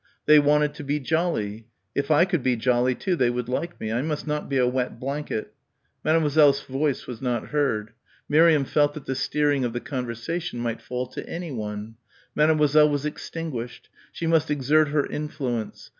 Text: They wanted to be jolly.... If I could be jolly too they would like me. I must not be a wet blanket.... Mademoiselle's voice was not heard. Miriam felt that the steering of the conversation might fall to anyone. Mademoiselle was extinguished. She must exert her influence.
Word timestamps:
They 0.25 0.39
wanted 0.39 0.73
to 0.73 0.83
be 0.83 0.99
jolly.... 0.99 1.67
If 1.93 2.09
I 2.09 2.25
could 2.25 2.41
be 2.41 2.55
jolly 2.55 2.95
too 2.95 3.15
they 3.15 3.29
would 3.29 3.47
like 3.47 3.79
me. 3.79 3.91
I 3.91 4.01
must 4.01 4.25
not 4.25 4.49
be 4.49 4.57
a 4.57 4.65
wet 4.67 4.99
blanket.... 4.99 5.53
Mademoiselle's 6.03 6.63
voice 6.63 7.05
was 7.05 7.21
not 7.21 7.49
heard. 7.49 7.91
Miriam 8.27 8.65
felt 8.65 8.95
that 8.95 9.05
the 9.05 9.13
steering 9.13 9.63
of 9.63 9.73
the 9.73 9.79
conversation 9.79 10.59
might 10.59 10.81
fall 10.81 11.05
to 11.09 11.29
anyone. 11.29 11.97
Mademoiselle 12.33 12.89
was 12.89 13.05
extinguished. 13.05 13.89
She 14.11 14.25
must 14.25 14.49
exert 14.49 14.87
her 14.87 15.05
influence. 15.05 15.89